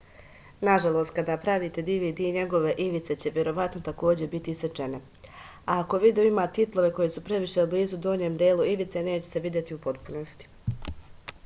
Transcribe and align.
nažalost 0.67 1.11
kada 1.17 1.33
pravite 1.43 1.83
dvd 1.89 2.23
njegove 2.37 2.73
ivice 2.85 3.17
će 3.25 3.33
verovatno 3.35 3.81
takođe 3.89 4.29
biti 4.33 4.55
isečene 4.57 5.01
a 5.27 5.79
ako 5.83 6.01
video 6.07 6.27
ima 6.31 6.47
titlove 6.61 6.91
koji 7.01 7.15
su 7.19 7.25
previše 7.31 7.69
blizu 7.77 8.03
donjem 8.09 8.43
delu 8.45 8.69
ivice 8.75 9.07
neće 9.13 9.31
se 9.35 9.47
videti 9.49 9.79
u 9.81 9.87
potpunosti 9.89 10.51